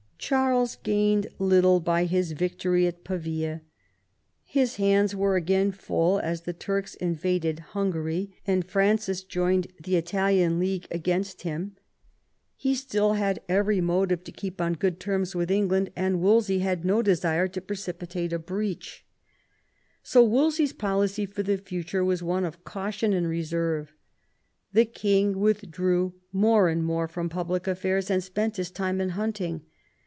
Charles 0.23 0.77
gained 0.77 1.27
little 1.39 1.79
by 1.81 2.05
his 2.05 2.31
victory 2.33 2.85
at 2.87 3.03
Pavia 3.03 3.63
His 4.45 4.75
hands 4.77 5.13
were 5.15 5.35
again 5.35 5.71
full, 5.71 6.19
as 6.19 6.41
the 6.41 6.53
Turks 6.53 6.93
invaded 6.93 7.59
Hungary, 7.59 8.37
and 8.45 8.63
Francis 8.63 9.23
joined 9.23 9.67
the 9.83 9.97
Italian 9.97 10.57
League 10.59 10.87
against 10.91 11.41
him. 11.41 11.75
He 12.55 12.75
still 12.75 13.13
had 13.13 13.37
VII 13.37 13.41
RENEWAL 13.55 14.03
OP 14.03 14.09
PEACE 14.09 14.19
121 14.19 14.19
every 14.19 14.19
motive 14.21 14.23
to 14.23 14.31
keep 14.31 14.61
on 14.61 14.79
good 14.79 14.99
terms 15.01 15.35
with 15.35 15.51
England, 15.51 15.89
and 15.97 16.21
Wolsey 16.21 16.59
had 16.59 16.85
no 16.85 17.01
desire 17.01 17.47
to 17.49 17.59
precipitate 17.59 18.31
a 18.31 18.39
breacL 18.39 19.01
So 20.03 20.23
Wolsey's 20.23 20.71
policy 20.71 21.25
for 21.25 21.43
the 21.43 21.57
future 21.57 22.05
was 22.05 22.23
one 22.23 22.45
of 22.45 22.63
caution 22.63 23.11
and 23.11 23.27
reserve. 23.27 23.91
The 24.71 24.85
king 24.85 25.39
withdrew 25.39 26.13
more 26.31 26.69
and 26.69 26.85
more 26.85 27.07
from 27.09 27.27
public 27.27 27.67
affairs, 27.67 28.09
and 28.11 28.23
spent 28.23 28.55
his 28.57 28.71
time 28.71 29.01
in 29.01 29.09
hunting. 29.09 29.63